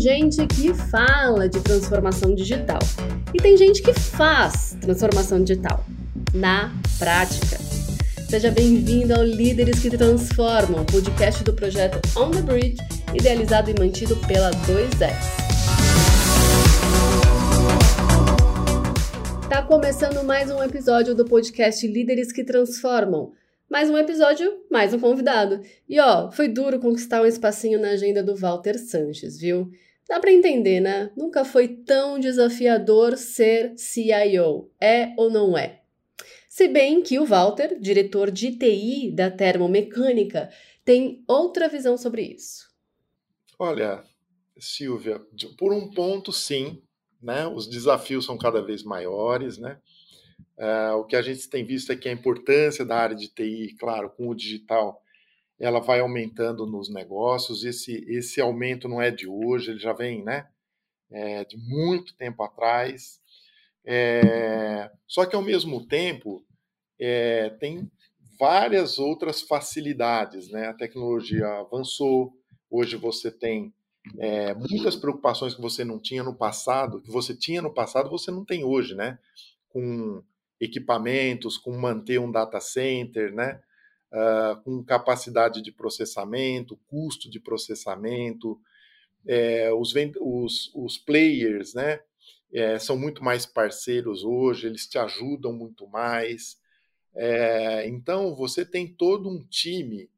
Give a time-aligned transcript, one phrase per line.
[0.00, 2.78] gente que fala de transformação digital
[3.34, 5.84] e tem gente que faz transformação digital
[6.32, 7.58] na prática.
[8.26, 12.78] Seja bem-vindo ao Líderes que Transformam, podcast do projeto On the Bridge,
[13.14, 15.12] idealizado e mantido pela 2S.
[19.50, 23.32] Tá começando mais um episódio do podcast Líderes que Transformam.
[23.68, 25.60] Mais um episódio, mais um convidado.
[25.86, 29.70] E ó, foi duro conquistar um espacinho na agenda do Walter Sanches, viu?
[30.10, 31.12] Dá para entender, né?
[31.16, 34.68] Nunca foi tão desafiador ser CIO.
[34.82, 35.82] É ou não é?
[36.48, 40.50] Se bem que o Walter, diretor de TI da Termomecânica,
[40.84, 42.68] tem outra visão sobre isso.
[43.56, 44.02] Olha,
[44.58, 45.22] Silvia,
[45.56, 46.82] por um ponto, sim,
[47.22, 47.46] né?
[47.46, 49.78] Os desafios são cada vez maiores, né?
[50.58, 53.76] Uh, o que a gente tem visto é que a importância da área de TI,
[53.78, 55.00] claro, com o digital,
[55.60, 57.64] ela vai aumentando nos negócios.
[57.64, 60.48] Esse, esse aumento não é de hoje, ele já vem né,
[61.10, 63.20] é, de muito tempo atrás.
[63.84, 66.42] É, só que, ao mesmo tempo,
[66.98, 67.90] é, tem
[68.38, 70.50] várias outras facilidades.
[70.50, 70.66] Né?
[70.66, 72.32] A tecnologia avançou,
[72.70, 73.72] hoje você tem
[74.18, 78.30] é, muitas preocupações que você não tinha no passado, que você tinha no passado, você
[78.30, 79.18] não tem hoje, né?
[79.68, 80.22] Com
[80.58, 83.60] equipamentos, com manter um data center, né?
[84.12, 88.60] Uh, com capacidade de processamento, custo de processamento,
[89.26, 92.00] é, os, os, os, players, né?
[92.52, 96.58] É, são muito mais parceiros hoje, eles te ajudam muito mais.
[97.14, 100.10] É, então, você tem todo um time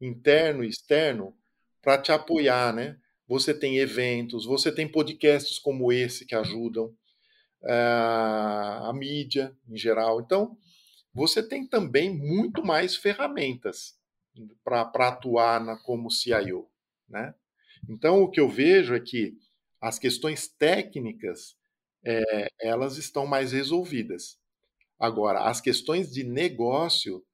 [0.00, 1.34] interno e externo
[1.80, 2.98] para te apoiar, né?
[3.26, 6.94] Você tem eventos, você tem podcasts como esse que ajudam
[7.62, 10.20] a mídia em geral.
[10.20, 10.56] Então,
[11.18, 13.98] você tem também muito mais ferramentas
[14.62, 16.68] para atuar na, como CIO.
[17.08, 17.34] Né?
[17.88, 19.36] Então, o que eu vejo é que
[19.80, 21.56] as questões técnicas
[22.04, 24.38] é, elas estão mais resolvidas.
[24.96, 27.24] Agora, as questões de negócio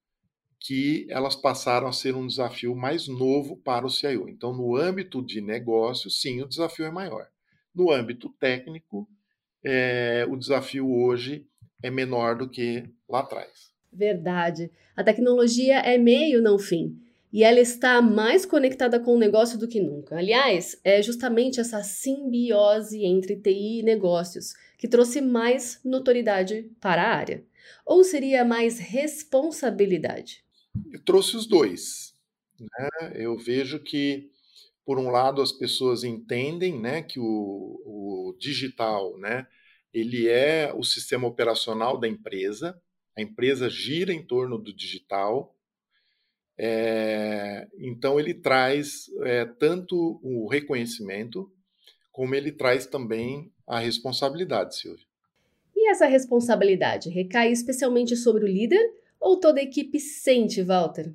[0.58, 4.30] que elas passaram a ser um desafio mais novo para o CIO.
[4.30, 7.28] Então, no âmbito de negócio, sim, o desafio é maior.
[7.74, 9.06] No âmbito técnico,
[9.62, 11.46] é, o desafio hoje
[11.82, 13.73] é menor do que lá atrás.
[13.94, 14.70] Verdade.
[14.96, 16.98] A tecnologia é meio, não fim.
[17.32, 20.16] E ela está mais conectada com o negócio do que nunca.
[20.16, 27.14] Aliás, é justamente essa simbiose entre TI e negócios que trouxe mais notoriedade para a
[27.16, 27.44] área.
[27.84, 30.44] Ou seria mais responsabilidade?
[30.92, 32.14] Eu trouxe os dois.
[32.60, 33.12] Né?
[33.14, 34.30] Eu vejo que
[34.84, 39.46] por um lado, as pessoas entendem né, que o, o digital né,
[39.92, 42.78] ele é o sistema operacional da empresa,
[43.16, 45.54] a empresa gira em torno do digital,
[46.56, 51.50] é, então ele traz é, tanto o reconhecimento,
[52.12, 55.06] como ele traz também a responsabilidade, Silvia.
[55.74, 58.82] E essa responsabilidade recai especialmente sobre o líder
[59.20, 61.12] ou toda a equipe sente, Walter?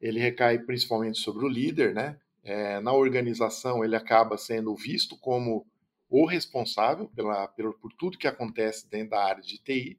[0.00, 2.18] Ele recai principalmente sobre o líder, né?
[2.42, 5.66] é, na organização ele acaba sendo visto como
[6.08, 9.98] o responsável pela, por tudo que acontece dentro da área de TI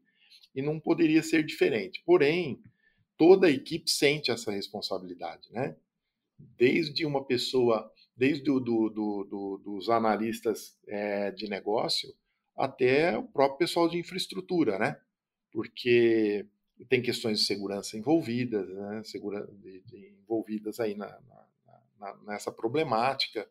[0.53, 2.01] e não poderia ser diferente.
[2.05, 2.61] Porém,
[3.17, 5.75] toda a equipe sente essa responsabilidade, né?
[6.57, 12.13] Desde uma pessoa, desde do, do, do, dos analistas é, de negócio
[12.55, 14.99] até o próprio pessoal de infraestrutura, né?
[15.51, 16.45] Porque
[16.89, 19.03] tem questões de segurança envolvidas, né?
[19.03, 21.43] Segura, de, de, envolvidas aí na, na
[22.25, 23.47] nessa problemática.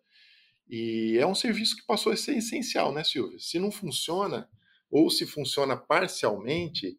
[0.68, 3.38] E é um serviço que passou a ser essencial, né, Silvia?
[3.38, 4.48] Se não funciona,
[4.92, 6.98] ou se funciona parcialmente,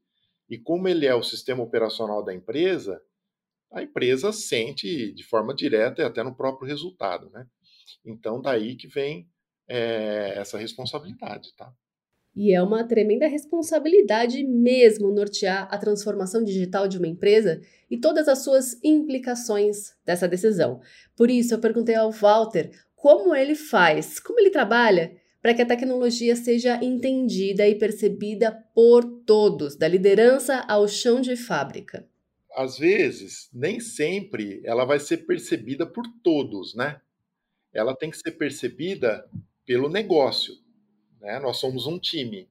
[0.50, 3.00] e como ele é o sistema operacional da empresa,
[3.72, 7.46] a empresa sente de forma direta e até no próprio resultado, né?
[8.04, 9.30] Então, daí que vem
[9.68, 11.72] é, essa responsabilidade, tá?
[12.36, 17.62] E é uma tremenda responsabilidade mesmo nortear a transformação digital de uma empresa
[17.92, 20.81] e todas as suas implicações dessa decisão.
[21.16, 25.66] Por isso, eu perguntei ao Walter como ele faz, como ele trabalha para que a
[25.68, 32.07] tecnologia seja entendida e percebida por todos, da liderança ao chão de fábrica.
[32.56, 37.00] Às vezes, nem sempre ela vai ser percebida por todos, né?
[37.72, 39.30] Ela tem que ser percebida
[39.66, 40.63] pelo negócio
[41.24, 41.40] né?
[41.40, 42.48] Nós somos um time.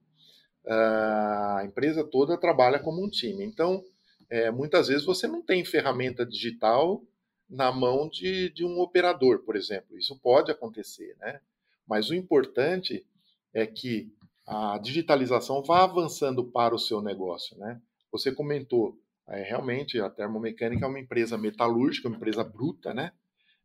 [0.65, 3.45] Ah, a empresa toda trabalha como um time.
[3.45, 3.85] Então,
[4.29, 7.03] é, muitas vezes você não tem ferramenta digital
[7.47, 9.97] na mão de, de um operador, por exemplo.
[9.97, 11.39] Isso pode acontecer, né?
[11.87, 13.05] Mas o importante
[13.53, 14.11] é que
[14.45, 17.81] a digitalização vá avançando para o seu negócio, né?
[18.11, 18.97] Você comentou,
[19.27, 23.11] é, realmente a termomecânica é uma empresa metalúrgica, uma empresa bruta, né?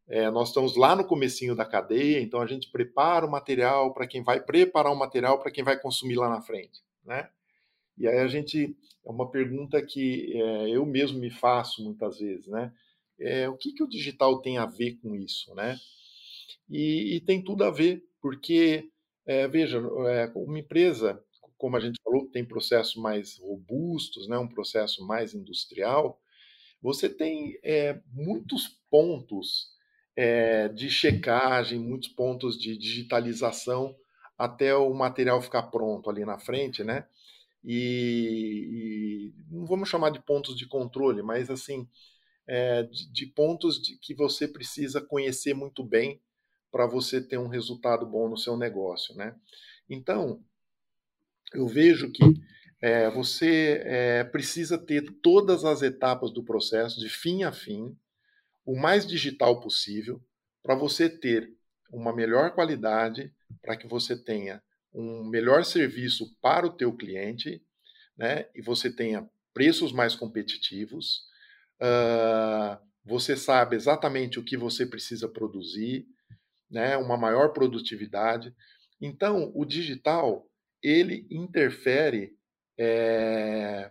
[0.07, 4.07] É, nós estamos lá no comecinho da cadeia, então a gente prepara o material para
[4.07, 7.29] quem vai preparar o material para quem vai consumir lá na frente, né?
[7.97, 12.47] E aí a gente é uma pergunta que é, eu mesmo me faço muitas vezes,
[12.47, 12.73] né?
[13.21, 15.77] É, o que, que o digital tem a ver com isso, né?
[16.69, 18.91] E, e tem tudo a ver, porque
[19.27, 21.23] é, veja, é, uma empresa,
[21.57, 24.39] como a gente falou, tem processos mais robustos, né?
[24.39, 26.21] Um processo mais industrial.
[26.81, 29.77] Você tem é, muitos pontos
[30.75, 33.95] de checagem, muitos pontos de digitalização
[34.37, 37.07] até o material ficar pronto ali na frente, né?
[37.65, 41.89] E, e não vamos chamar de pontos de controle, mas assim,
[42.47, 46.21] é, de, de, pontos de, que você precisa conhecer muito bem
[46.71, 49.35] para você ter um resultado bom no seu negócio, né?
[49.89, 50.43] Então,
[51.53, 52.23] eu vejo que
[52.81, 57.97] é, você é, precisa ter todas as etapas do processo de fim a fim,
[58.65, 60.23] o mais digital possível
[60.63, 61.53] para você ter
[61.91, 63.33] uma melhor qualidade,
[63.63, 64.63] para que você tenha
[64.93, 67.63] um melhor serviço para o teu cliente,
[68.17, 68.47] né?
[68.55, 71.23] E você tenha preços mais competitivos.
[71.81, 76.07] Uh, você sabe exatamente o que você precisa produzir,
[76.71, 76.97] né?
[76.97, 78.55] Uma maior produtividade.
[79.01, 80.49] Então, o digital
[80.83, 82.37] ele interfere
[82.79, 83.91] é,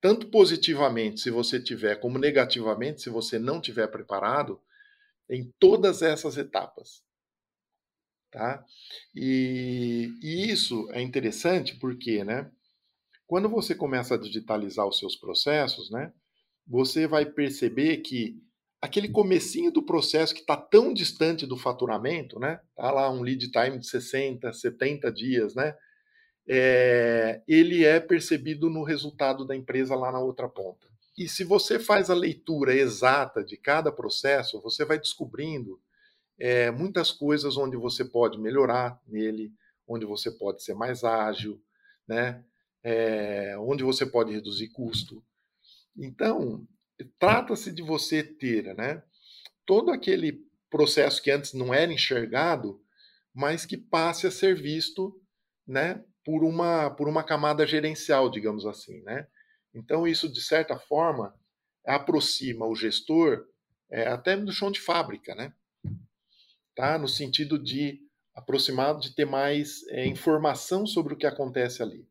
[0.00, 4.60] tanto positivamente se você tiver, como negativamente se você não tiver preparado,
[5.28, 7.02] em todas essas etapas.
[8.30, 8.64] Tá?
[9.14, 12.50] E, e isso é interessante porque, né,
[13.26, 16.12] quando você começa a digitalizar os seus processos, né,
[16.66, 18.40] você vai perceber que
[18.86, 23.50] aquele comecinho do processo que está tão distante do faturamento, né, tá lá um lead
[23.50, 25.76] time de 60, 70 dias, né,
[26.48, 30.86] é, ele é percebido no resultado da empresa lá na outra ponta.
[31.18, 35.80] E se você faz a leitura exata de cada processo, você vai descobrindo
[36.38, 39.52] é, muitas coisas onde você pode melhorar nele,
[39.88, 41.60] onde você pode ser mais ágil,
[42.06, 42.44] né?
[42.84, 45.24] É, onde você pode reduzir custo.
[45.96, 46.68] Então,
[47.18, 49.02] trata-se de você ter né,
[49.64, 52.82] todo aquele processo que antes não era enxergado,
[53.34, 55.20] mas que passe a ser visto
[55.66, 59.02] né, por uma, por uma camada gerencial, digamos assim.
[59.02, 59.26] Né?
[59.74, 61.34] Então, isso, de certa forma,
[61.84, 63.46] aproxima o gestor
[63.90, 65.52] é, até do chão de fábrica, né?
[66.74, 66.98] Tá?
[66.98, 68.00] no sentido de
[68.34, 72.06] aproximado de ter mais é, informação sobre o que acontece ali.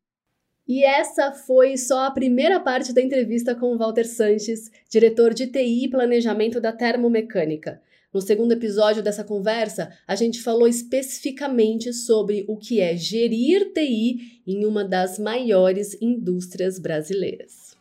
[0.67, 5.45] E essa foi só a primeira parte da entrevista com o Walter Sanches, diretor de
[5.45, 7.79] TI e Planejamento da Termomecânica.
[8.11, 14.41] No segundo episódio dessa conversa, a gente falou especificamente sobre o que é gerir TI
[14.47, 17.77] em uma das maiores indústrias brasileiras.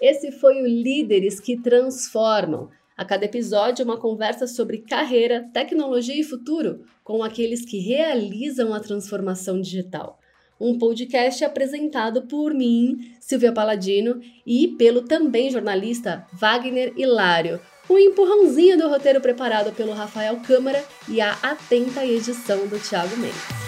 [0.00, 2.70] Esse foi o Líderes que Transformam.
[2.96, 8.80] A cada episódio, uma conversa sobre carreira, tecnologia e futuro com aqueles que realizam a
[8.80, 10.18] transformação digital.
[10.58, 18.76] Um podcast apresentado por mim, Silvia Paladino, e pelo também jornalista Wagner Hilário o empurrãozinho
[18.76, 23.65] do roteiro preparado pelo Rafael Câmara e a atenta edição do Thiago Mendes.